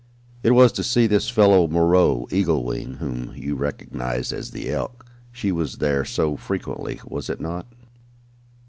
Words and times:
It 0.41 0.53
was 0.53 0.71
to 0.71 0.83
see 0.83 1.05
this 1.05 1.29
fellow, 1.29 1.67
Moreau 1.67 2.25
Eagle 2.31 2.63
Wing 2.63 2.95
whom 2.95 3.33
you 3.35 3.53
recognized 3.53 4.33
at 4.33 4.45
the 4.45 4.71
Elk, 4.71 5.05
she 5.31 5.51
was 5.51 5.75
there 5.77 6.03
so 6.05 6.35
frequently 6.35 6.99
was 7.05 7.29
it 7.29 7.39
not?" 7.39 7.67